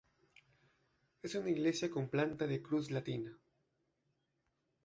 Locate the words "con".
1.91-2.09